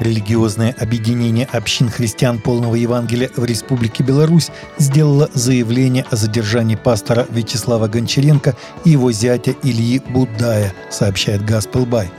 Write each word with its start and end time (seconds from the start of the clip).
Религиозное 0.00 0.74
объединение 0.78 1.46
общин 1.52 1.90
христиан 1.90 2.38
полного 2.38 2.74
Евангелия 2.74 3.30
в 3.36 3.44
Республике 3.44 4.02
Беларусь 4.02 4.50
сделало 4.78 5.28
заявление 5.34 6.06
о 6.10 6.16
задержании 6.16 6.74
пастора 6.74 7.26
Вячеслава 7.30 7.86
Гончаренко 7.86 8.56
и 8.86 8.90
его 8.90 9.12
зятя 9.12 9.54
Ильи 9.62 10.00
Будая, 10.08 10.72
сообщает 10.90 11.44
Гаспелбай. 11.44 12.10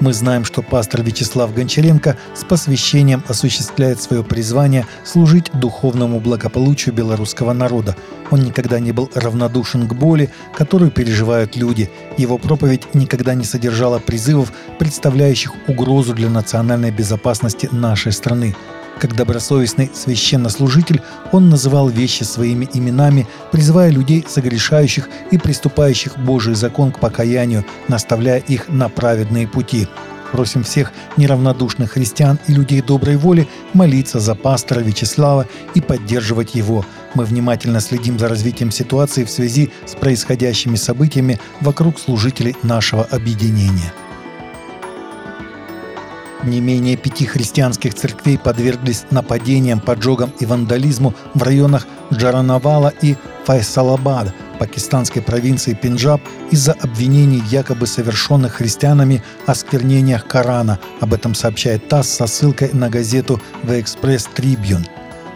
Мы 0.00 0.12
знаем, 0.12 0.44
что 0.44 0.60
пастор 0.60 1.02
Вячеслав 1.02 1.54
Гончаренко 1.54 2.16
с 2.34 2.44
посвящением 2.44 3.22
осуществляет 3.28 4.02
свое 4.02 4.24
призвание 4.24 4.86
служить 5.04 5.50
духовному 5.54 6.18
благополучию 6.18 6.94
белорусского 6.94 7.52
народа. 7.52 7.96
Он 8.30 8.40
никогда 8.40 8.80
не 8.80 8.90
был 8.90 9.08
равнодушен 9.14 9.86
к 9.86 9.94
боли, 9.94 10.30
которую 10.54 10.90
переживают 10.90 11.56
люди. 11.56 11.90
Его 12.18 12.38
проповедь 12.38 12.92
никогда 12.94 13.34
не 13.34 13.44
содержала 13.44 14.00
призывов, 14.00 14.52
представляющих 14.78 15.52
угрозу 15.68 16.12
для 16.12 16.28
национальной 16.28 16.90
безопасности 16.90 17.68
нашей 17.70 18.12
страны. 18.12 18.56
Как 18.98 19.14
добросовестный 19.16 19.90
священнослужитель, 19.92 21.02
он 21.32 21.48
называл 21.48 21.88
вещи 21.88 22.22
своими 22.22 22.68
именами, 22.72 23.26
призывая 23.50 23.90
людей, 23.90 24.24
согрешающих 24.26 25.08
и 25.30 25.38
приступающих 25.38 26.18
Божий 26.18 26.54
закон 26.54 26.92
к 26.92 27.00
покаянию, 27.00 27.64
наставляя 27.88 28.38
их 28.38 28.68
на 28.68 28.88
праведные 28.88 29.48
пути. 29.48 29.88
Просим 30.32 30.64
всех 30.64 30.92
неравнодушных 31.16 31.92
христиан 31.92 32.40
и 32.48 32.52
людей 32.52 32.82
доброй 32.82 33.16
воли 33.16 33.48
молиться 33.72 34.18
за 34.18 34.34
пастора 34.34 34.80
Вячеслава 34.80 35.46
и 35.74 35.80
поддерживать 35.80 36.56
его. 36.56 36.84
Мы 37.14 37.24
внимательно 37.24 37.80
следим 37.80 38.18
за 38.18 38.28
развитием 38.28 38.72
ситуации 38.72 39.22
в 39.22 39.30
связи 39.30 39.70
с 39.86 39.94
происходящими 39.94 40.74
событиями 40.74 41.38
вокруг 41.60 42.00
служителей 42.00 42.56
нашего 42.64 43.04
объединения. 43.04 43.92
Не 46.44 46.60
менее 46.60 46.96
пяти 46.96 47.24
христианских 47.24 47.94
церквей 47.94 48.36
подверглись 48.36 49.04
нападениям, 49.10 49.80
поджогам 49.80 50.30
и 50.40 50.44
вандализму 50.44 51.14
в 51.32 51.42
районах 51.42 51.86
Джаранавала 52.12 52.92
и 53.00 53.16
Файсалабада 53.46 54.34
пакистанской 54.58 55.22
провинции 55.22 55.74
Пенджаб 55.74 56.20
из-за 56.50 56.72
обвинений 56.72 57.42
якобы 57.50 57.86
совершенных 57.86 58.54
христианами 58.54 59.22
осквернениях 59.46 60.26
Корана. 60.26 60.78
Об 61.00 61.14
этом 61.14 61.34
сообщает 61.34 61.88
ТАСС 61.88 62.10
со 62.10 62.26
ссылкой 62.26 62.70
на 62.72 62.90
газету 62.90 63.40
The 63.64 63.82
Express 63.82 64.28
Tribune. 64.36 64.86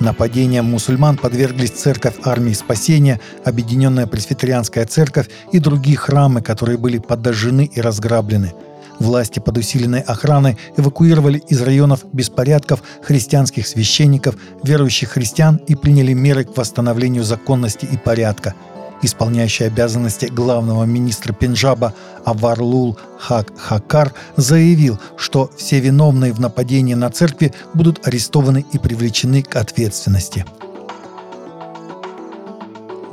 Нападениям 0.00 0.66
мусульман 0.66 1.16
подверглись 1.16 1.70
церковь 1.70 2.14
армии 2.22 2.52
спасения, 2.52 3.18
Объединенная 3.44 4.06
пресвитерианская 4.06 4.84
церковь 4.86 5.28
и 5.52 5.58
другие 5.58 5.96
храмы, 5.96 6.42
которые 6.42 6.78
были 6.78 6.98
подожжены 6.98 7.64
и 7.64 7.80
разграблены– 7.80 8.52
Власти 8.98 9.38
под 9.38 9.58
усиленной 9.58 10.00
охраной 10.00 10.58
эвакуировали 10.76 11.38
из 11.38 11.62
районов 11.62 12.04
беспорядков 12.12 12.82
христианских 13.02 13.66
священников, 13.66 14.36
верующих 14.64 15.10
христиан 15.10 15.56
и 15.68 15.74
приняли 15.74 16.12
меры 16.12 16.44
к 16.44 16.56
восстановлению 16.56 17.22
законности 17.22 17.88
и 17.90 17.96
порядка. 17.96 18.54
Исполняющий 19.00 19.64
обязанности 19.64 20.26
главного 20.26 20.82
министра 20.82 21.32
Пенджаба 21.32 21.94
Аварлул 22.24 22.98
Хак 23.20 23.52
Хакар 23.56 24.12
заявил, 24.36 24.98
что 25.16 25.50
все 25.56 25.78
виновные 25.78 26.32
в 26.32 26.40
нападении 26.40 26.94
на 26.94 27.08
церкви 27.10 27.52
будут 27.74 28.04
арестованы 28.08 28.66
и 28.72 28.78
привлечены 28.78 29.42
к 29.42 29.54
ответственности. 29.54 30.44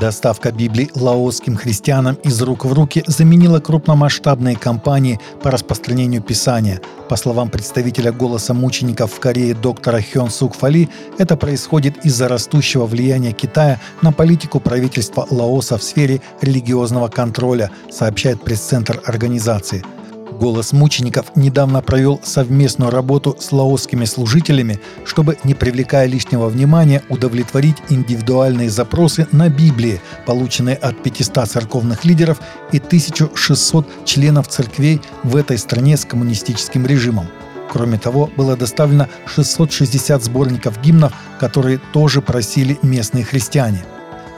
Доставка 0.00 0.52
Библии 0.52 0.90
лаосским 0.94 1.56
христианам 1.56 2.14
из 2.22 2.40
рук 2.40 2.64
в 2.64 2.72
руки 2.72 3.02
заменила 3.08 3.58
крупномасштабные 3.58 4.54
кампании 4.54 5.18
по 5.42 5.50
распространению 5.50 6.22
Писания. 6.22 6.80
По 7.08 7.16
словам 7.16 7.50
представителя 7.50 8.12
«Голоса 8.12 8.54
мучеников» 8.54 9.12
в 9.12 9.18
Корее 9.18 9.54
доктора 9.54 10.00
Хён 10.00 10.30
Сук 10.30 10.54
Фали, 10.54 10.88
это 11.18 11.36
происходит 11.36 12.04
из-за 12.04 12.28
растущего 12.28 12.86
влияния 12.86 13.32
Китая 13.32 13.80
на 14.00 14.12
политику 14.12 14.60
правительства 14.60 15.26
Лаоса 15.30 15.78
в 15.78 15.82
сфере 15.82 16.20
религиозного 16.42 17.08
контроля, 17.08 17.70
сообщает 17.90 18.40
пресс-центр 18.42 19.02
организации– 19.04 19.84
Голос 20.30 20.72
мучеников 20.72 21.36
недавно 21.36 21.80
провел 21.80 22.20
совместную 22.22 22.90
работу 22.90 23.36
с 23.40 23.50
лаосскими 23.50 24.04
служителями, 24.04 24.78
чтобы, 25.04 25.38
не 25.42 25.54
привлекая 25.54 26.06
лишнего 26.06 26.48
внимания, 26.48 27.02
удовлетворить 27.08 27.76
индивидуальные 27.88 28.68
запросы 28.68 29.26
на 29.32 29.48
Библии, 29.48 30.00
полученные 30.26 30.76
от 30.76 31.02
500 31.02 31.48
церковных 31.48 32.04
лидеров 32.04 32.40
и 32.72 32.78
1600 32.78 34.04
членов 34.04 34.48
церквей 34.48 35.00
в 35.22 35.34
этой 35.34 35.56
стране 35.56 35.96
с 35.96 36.04
коммунистическим 36.04 36.86
режимом. 36.86 37.28
Кроме 37.72 37.98
того, 37.98 38.30
было 38.36 38.56
доставлено 38.56 39.08
660 39.26 40.22
сборников 40.22 40.80
гимнов, 40.80 41.12
которые 41.40 41.78
тоже 41.92 42.22
просили 42.22 42.78
местные 42.82 43.24
христиане. 43.24 43.84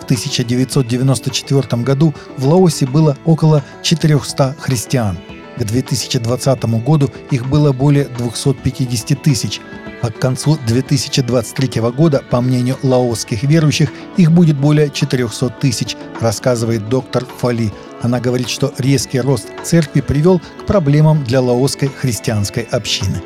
В 0.00 0.04
1994 0.04 1.82
году 1.82 2.14
в 2.36 2.46
Лаосе 2.46 2.86
было 2.86 3.16
около 3.24 3.62
400 3.82 4.56
христиан– 4.58 5.18
к 5.58 5.64
2020 5.64 6.64
году 6.84 7.10
их 7.30 7.46
было 7.48 7.72
более 7.72 8.04
250 8.04 9.22
тысяч, 9.22 9.60
а 10.02 10.10
к 10.10 10.18
концу 10.18 10.56
2023 10.66 11.80
года, 11.90 12.22
по 12.30 12.40
мнению 12.40 12.76
лаосских 12.82 13.42
верующих, 13.42 13.90
их 14.16 14.30
будет 14.30 14.56
более 14.56 14.90
400 14.90 15.48
тысяч, 15.60 15.96
рассказывает 16.20 16.88
доктор 16.88 17.26
Фали. 17.38 17.72
Она 18.00 18.20
говорит, 18.20 18.48
что 18.48 18.72
резкий 18.78 19.20
рост 19.20 19.48
церкви 19.64 20.00
привел 20.00 20.38
к 20.38 20.66
проблемам 20.66 21.24
для 21.24 21.40
лаосской 21.40 21.88
христианской 21.88 22.62
общины. 22.62 23.20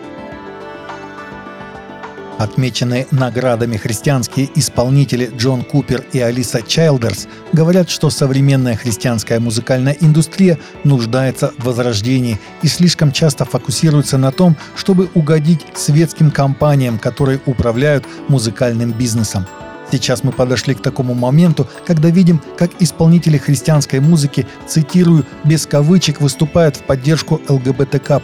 Отмеченные 2.42 3.06
наградами 3.12 3.76
христианские 3.76 4.50
исполнители 4.56 5.30
Джон 5.36 5.62
Купер 5.62 6.04
и 6.12 6.18
Алиса 6.18 6.60
Чайлдерс 6.60 7.28
говорят, 7.52 7.88
что 7.88 8.10
современная 8.10 8.74
христианская 8.74 9.38
музыкальная 9.38 9.96
индустрия 10.00 10.58
нуждается 10.82 11.52
в 11.56 11.66
возрождении 11.66 12.40
и 12.62 12.66
слишком 12.66 13.12
часто 13.12 13.44
фокусируется 13.44 14.18
на 14.18 14.32
том, 14.32 14.56
чтобы 14.74 15.08
угодить 15.14 15.60
светским 15.74 16.32
компаниям, 16.32 16.98
которые 16.98 17.40
управляют 17.46 18.04
музыкальным 18.26 18.90
бизнесом. 18.90 19.46
Сейчас 19.92 20.24
мы 20.24 20.32
подошли 20.32 20.74
к 20.74 20.80
такому 20.80 21.12
моменту, 21.12 21.68
когда 21.86 22.08
видим, 22.08 22.40
как 22.56 22.70
исполнители 22.80 23.36
христианской 23.36 24.00
музыки, 24.00 24.46
цитирую, 24.66 25.26
без 25.44 25.66
кавычек 25.66 26.22
выступают 26.22 26.76
в 26.76 26.84
поддержку 26.84 27.42
ЛГБТК+, 27.46 28.22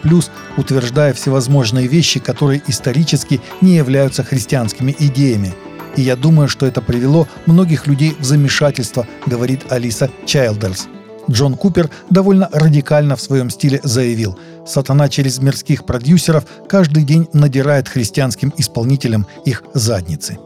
утверждая 0.56 1.12
всевозможные 1.12 1.86
вещи, 1.86 2.20
которые 2.20 2.62
исторически 2.68 3.42
не 3.60 3.76
являются 3.76 4.24
христианскими 4.24 4.96
идеями. 4.98 5.52
И 5.94 6.00
я 6.00 6.16
думаю, 6.16 6.48
что 6.48 6.64
это 6.64 6.80
привело 6.80 7.28
многих 7.44 7.86
людей 7.86 8.16
в 8.18 8.24
замешательство, 8.24 9.06
говорит 9.26 9.70
Алиса 9.70 10.08
Чайлдерс. 10.24 10.88
Джон 11.30 11.54
Купер 11.54 11.90
довольно 12.08 12.48
радикально 12.50 13.14
в 13.14 13.20
своем 13.20 13.50
стиле 13.50 13.80
заявил, 13.82 14.38
«Сатана 14.66 15.10
через 15.10 15.38
мирских 15.38 15.84
продюсеров 15.84 16.44
каждый 16.66 17.02
день 17.02 17.28
надирает 17.34 17.90
христианским 17.90 18.54
исполнителям 18.56 19.26
их 19.44 19.64
задницы». 19.74 20.38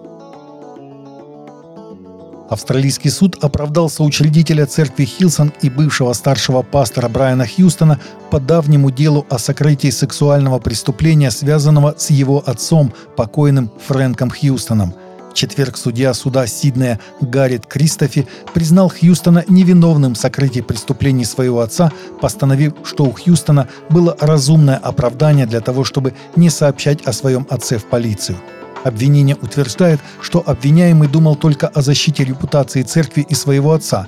Австралийский 2.52 3.08
суд 3.08 3.42
оправдал 3.42 3.88
соучредителя 3.88 4.66
церкви 4.66 5.06
Хилсон 5.06 5.54
и 5.62 5.70
бывшего 5.70 6.12
старшего 6.12 6.60
пастора 6.60 7.08
Брайана 7.08 7.46
Хьюстона 7.46 7.98
по 8.30 8.38
давнему 8.38 8.90
делу 8.90 9.26
о 9.30 9.38
сокрытии 9.38 9.88
сексуального 9.88 10.58
преступления, 10.58 11.30
связанного 11.30 11.94
с 11.96 12.10
его 12.10 12.42
отцом, 12.44 12.92
покойным 13.16 13.70
Фрэнком 13.86 14.30
Хьюстоном. 14.30 14.92
В 15.30 15.34
четверг 15.34 15.78
судья 15.78 16.12
суда 16.12 16.46
Сиднея 16.46 17.00
Гаррит 17.22 17.64
Кристофи 17.64 18.28
признал 18.52 18.90
Хьюстона 18.90 19.46
невиновным 19.48 20.12
в 20.12 20.18
сокрытии 20.18 20.60
преступлений 20.60 21.24
своего 21.24 21.60
отца, 21.60 21.90
постановив, 22.20 22.74
что 22.84 23.04
у 23.04 23.12
Хьюстона 23.12 23.66
было 23.88 24.14
разумное 24.20 24.76
оправдание 24.76 25.46
для 25.46 25.60
того, 25.60 25.84
чтобы 25.84 26.12
не 26.36 26.50
сообщать 26.50 27.00
о 27.06 27.14
своем 27.14 27.46
отце 27.48 27.78
в 27.78 27.86
полицию. 27.86 28.36
Обвинение 28.84 29.36
утверждает, 29.40 30.00
что 30.20 30.42
обвиняемый 30.44 31.08
думал 31.08 31.36
только 31.36 31.68
о 31.68 31.82
защите 31.82 32.24
репутации 32.24 32.82
церкви 32.82 33.24
и 33.28 33.34
своего 33.34 33.72
отца. 33.72 34.06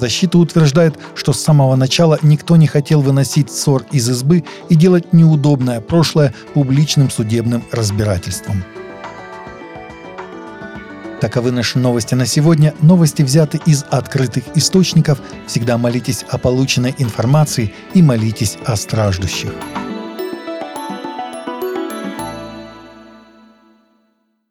Защита 0.00 0.38
утверждает, 0.38 0.98
что 1.14 1.32
с 1.32 1.40
самого 1.40 1.76
начала 1.76 2.18
никто 2.22 2.56
не 2.56 2.66
хотел 2.66 3.00
выносить 3.00 3.50
ссор 3.50 3.84
из 3.92 4.08
избы 4.08 4.44
и 4.68 4.74
делать 4.74 5.12
неудобное 5.12 5.80
прошлое 5.80 6.34
публичным 6.52 7.10
судебным 7.10 7.62
разбирательством. 7.70 8.64
Таковы 11.20 11.52
наши 11.52 11.78
новости 11.78 12.14
на 12.14 12.26
сегодня. 12.26 12.74
Новости 12.80 13.22
взяты 13.22 13.60
из 13.64 13.84
открытых 13.90 14.44
источников. 14.56 15.20
Всегда 15.46 15.78
молитесь 15.78 16.24
о 16.28 16.38
полученной 16.38 16.94
информации 16.98 17.72
и 17.94 18.02
молитесь 18.02 18.58
о 18.66 18.76
страждущих. 18.76 19.52